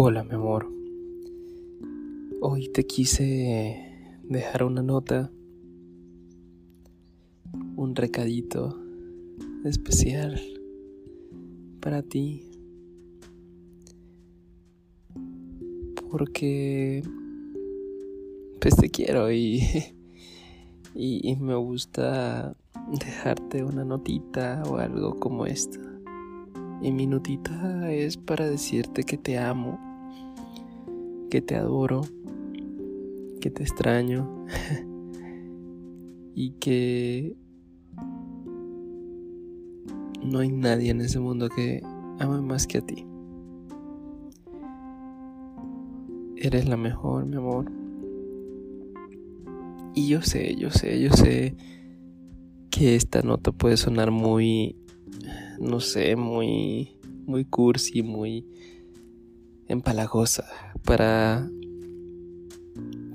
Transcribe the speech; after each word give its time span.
Hola, 0.00 0.22
mi 0.22 0.36
amor. 0.36 0.70
Hoy 2.40 2.68
te 2.68 2.86
quise 2.86 4.14
dejar 4.22 4.62
una 4.62 4.80
nota, 4.80 5.32
un 7.74 7.96
recadito 7.96 8.80
especial 9.64 10.40
para 11.80 12.02
ti. 12.02 12.48
Porque 16.12 17.02
pues 18.60 18.76
te 18.76 18.90
quiero 18.90 19.32
y, 19.32 19.64
y, 20.94 21.28
y 21.28 21.34
me 21.34 21.56
gusta 21.56 22.56
dejarte 23.00 23.64
una 23.64 23.84
notita 23.84 24.62
o 24.70 24.76
algo 24.76 25.18
como 25.18 25.44
esta. 25.44 25.80
Y 26.80 26.92
mi 26.92 27.08
notita 27.08 27.92
es 27.92 28.16
para 28.16 28.48
decirte 28.48 29.02
que 29.02 29.18
te 29.18 29.36
amo 29.36 29.87
que 31.28 31.42
te 31.42 31.56
adoro, 31.56 32.02
que 33.40 33.50
te 33.50 33.62
extraño 33.62 34.46
y 36.34 36.52
que 36.52 37.36
no 40.24 40.40
hay 40.40 40.50
nadie 40.50 40.90
en 40.90 41.00
ese 41.00 41.20
mundo 41.20 41.48
que 41.48 41.82
ame 42.18 42.40
más 42.40 42.66
que 42.66 42.78
a 42.78 42.80
ti. 42.80 43.04
Eres 46.36 46.68
la 46.68 46.76
mejor, 46.76 47.26
mi 47.26 47.36
amor. 47.36 47.70
Y 49.94 50.08
yo 50.08 50.22
sé, 50.22 50.54
yo 50.56 50.70
sé, 50.70 51.00
yo 51.00 51.10
sé 51.10 51.56
que 52.70 52.94
esta 52.94 53.22
nota 53.22 53.50
puede 53.50 53.76
sonar 53.76 54.12
muy, 54.12 54.76
no 55.58 55.80
sé, 55.80 56.14
muy, 56.14 56.96
muy 57.26 57.44
cursi, 57.44 58.02
muy 58.02 58.46
empalagosa 59.68 60.44
para 60.84 61.48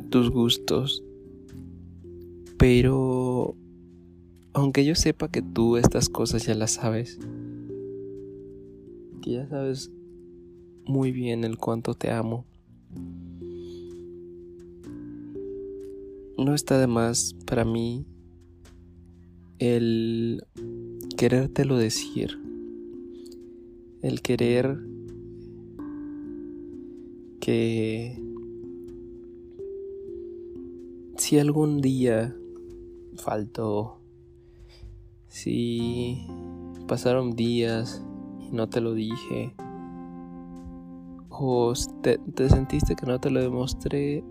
tus 0.10 0.30
gustos. 0.30 1.04
Pero 2.58 3.56
aunque 4.54 4.86
yo 4.86 4.96
sepa 4.96 5.28
que 5.28 5.42
tú 5.42 5.78
estas 5.78 6.10
cosas 6.10 6.46
ya 6.46 6.54
las 6.54 6.72
sabes, 6.72 7.20
que 9.22 9.32
ya 9.32 9.48
sabes 9.50 9.92
muy 10.86 11.12
bien 11.12 11.44
el 11.44 11.58
cuánto 11.58 11.96
te 11.96 12.12
amo, 12.12 12.46
no 16.38 16.54
está 16.54 16.78
de 16.78 16.88
más 16.88 17.36
para 17.46 17.66
mí 17.66 18.06
el 19.60 20.46
querértelo 21.18 21.78
decir, 21.78 22.38
el 24.02 24.22
querer 24.22 24.93
que 27.44 28.18
si 31.18 31.40
algún 31.40 31.82
día 31.82 32.34
faltó, 33.18 34.00
si 35.28 36.26
pasaron 36.88 37.36
días 37.36 38.02
y 38.40 38.56
no 38.56 38.70
te 38.70 38.80
lo 38.80 38.94
dije, 38.94 39.54
o 41.28 41.74
te, 42.02 42.18
te 42.18 42.48
sentiste 42.48 42.96
que 42.96 43.06
no 43.06 43.20
te 43.20 43.30
lo 43.30 43.42
demostré, 43.42 44.24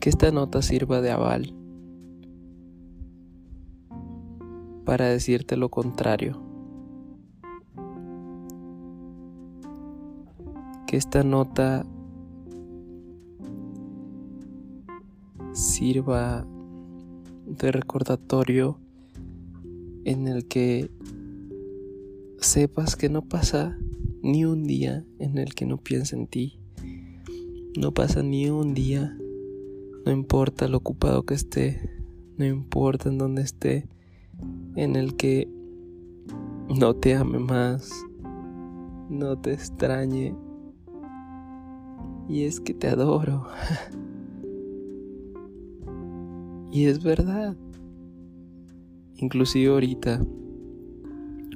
que 0.00 0.08
esta 0.08 0.30
nota 0.30 0.62
sirva 0.62 1.02
de 1.02 1.10
aval 1.10 1.54
para 4.86 5.08
decirte 5.08 5.58
lo 5.58 5.68
contrario. 5.68 6.41
Que 10.92 10.98
esta 10.98 11.24
nota 11.24 11.86
sirva 15.54 16.46
de 17.46 17.72
recordatorio 17.72 18.78
en 20.04 20.28
el 20.28 20.46
que 20.46 20.90
sepas 22.36 22.96
que 22.96 23.08
no 23.08 23.22
pasa 23.22 23.78
ni 24.22 24.44
un 24.44 24.64
día 24.64 25.06
en 25.18 25.38
el 25.38 25.54
que 25.54 25.64
no 25.64 25.78
piense 25.78 26.14
en 26.14 26.26
ti. 26.26 26.60
No 27.74 27.94
pasa 27.94 28.22
ni 28.22 28.50
un 28.50 28.74
día, 28.74 29.16
no 30.04 30.12
importa 30.12 30.68
lo 30.68 30.76
ocupado 30.76 31.22
que 31.22 31.32
esté, 31.32 31.88
no 32.36 32.44
importa 32.44 33.08
en 33.08 33.16
dónde 33.16 33.40
esté, 33.40 33.88
en 34.76 34.96
el 34.96 35.16
que 35.16 35.48
no 36.68 36.94
te 36.94 37.14
ame 37.14 37.38
más, 37.38 37.90
no 39.08 39.38
te 39.38 39.54
extrañe 39.54 40.34
y 42.32 42.44
es 42.44 42.60
que 42.60 42.72
te 42.72 42.88
adoro. 42.88 43.46
y 46.72 46.86
es 46.86 47.02
verdad. 47.02 47.54
Inclusive 49.16 49.70
ahorita, 49.70 50.24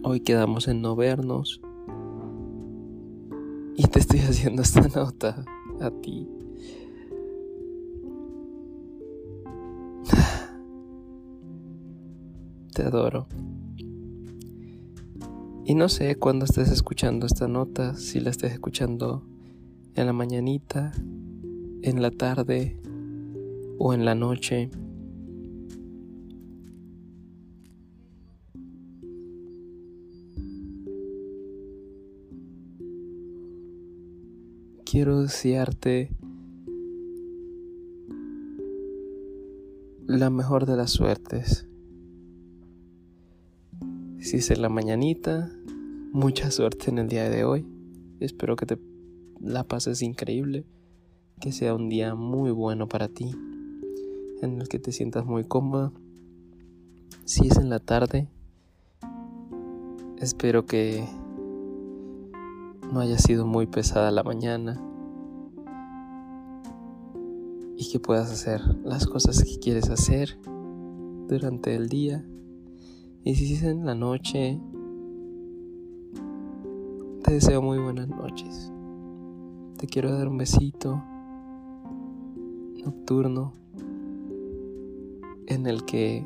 hoy 0.05 0.21
quedamos 0.21 0.69
en 0.69 0.83
no 0.83 0.95
vernos. 0.95 1.63
Y 3.75 3.85
te 3.85 4.01
estoy 4.01 4.21
haciendo 4.29 4.61
esta 4.61 4.87
nota 4.89 5.47
a 5.81 5.91
ti. 5.91 6.29
Te 12.75 12.83
adoro. 12.83 13.27
Y 15.65 15.75
no 15.75 15.89
sé 15.89 16.17
cuándo 16.17 16.45
estés 16.45 16.71
escuchando 16.71 17.25
esta 17.25 17.49
nota, 17.49 17.95
si 17.95 18.21
la 18.21 18.29
estés 18.29 18.53
escuchando 18.53 19.25
en 19.97 20.05
la 20.05 20.13
mañanita, 20.13 20.93
en 21.83 22.03
la 22.03 22.11
tarde 22.11 22.77
o 23.79 23.95
en 23.95 24.05
la 24.05 24.15
noche. 24.15 24.71
Quiero 34.85 35.23
desearte 35.23 36.11
la 40.07 40.29
mejor 40.29 40.67
de 40.67 40.77
las 40.77 40.91
suertes. 40.91 41.67
Si 44.19 44.37
es 44.37 44.51
en 44.51 44.61
la 44.61 44.69
mañanita, 44.69 45.51
mucha 46.13 46.51
suerte 46.51 46.91
en 46.91 46.99
el 46.99 47.09
día 47.09 47.31
de 47.31 47.45
hoy. 47.45 47.67
Espero 48.21 48.57
que 48.57 48.67
te 48.67 48.77
la 49.41 49.65
pases 49.65 50.03
increíble, 50.03 50.65
que 51.41 51.53
sea 51.53 51.75
un 51.75 51.89
día 51.89 52.15
muy 52.15 52.51
bueno 52.51 52.89
para 52.89 53.09
ti, 53.09 53.35
en 54.43 54.61
el 54.61 54.69
que 54.69 54.79
te 54.79 54.93
sientas 54.93 55.27
muy 55.27 55.45
cómoda. 55.45 55.93
Si 57.25 57.47
es 57.47 57.57
en 57.57 57.71
la 57.71 57.81
tarde, 57.81 58.29
espero 60.19 60.67
que 60.67 61.07
no 62.93 63.01
haya 63.01 63.19
sido 63.19 63.47
muy 63.47 63.67
pesada 63.67 64.11
la 64.11 64.23
mañana 64.23 64.81
y 67.77 67.91
que 67.91 68.01
puedas 68.01 68.31
hacer 68.31 68.61
las 68.85 69.07
cosas 69.07 69.43
que 69.43 69.59
quieres 69.59 69.91
hacer 69.91 70.39
durante 71.29 71.75
el 71.75 71.89
día. 71.89 72.25
Y 73.25 73.35
si 73.35 73.55
es 73.55 73.63
en 73.65 73.85
la 73.85 73.95
noche, 73.95 74.61
te 77.23 77.33
deseo 77.33 77.61
muy 77.61 77.79
buenas 77.79 78.09
noches. 78.09 78.73
Te 79.79 79.87
quiero 79.87 80.11
dar 80.11 80.27
un 80.29 80.39
besito 80.39 81.03
nocturno 82.83 83.53
en 85.47 85.67
el 85.67 85.85
que 85.85 86.25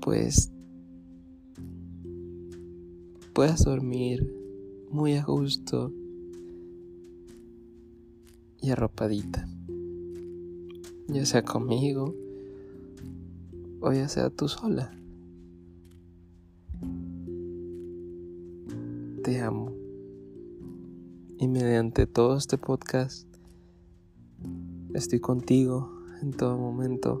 pues 0.00 0.52
puedas 3.32 3.64
dormir 3.64 4.32
muy 4.92 5.14
a 5.14 5.24
gusto 5.24 5.92
y 8.60 8.70
arropadita, 8.70 9.48
ya 11.08 11.26
sea 11.26 11.42
conmigo 11.42 12.14
o 13.80 13.92
ya 13.92 14.08
sea 14.08 14.30
tú 14.30 14.46
sola. 14.46 14.92
Te 19.24 19.40
amo 19.40 19.71
y 21.42 21.48
mediante 21.48 22.06
todo 22.06 22.36
este 22.36 22.56
podcast 22.56 23.26
estoy 24.94 25.18
contigo 25.18 25.90
en 26.22 26.30
todo 26.30 26.56
momento 26.56 27.20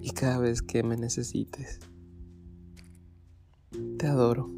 y 0.00 0.10
cada 0.10 0.38
vez 0.38 0.62
que 0.62 0.84
me 0.84 0.96
necesites. 0.96 1.80
Te 3.98 4.06
adoro. 4.06 4.48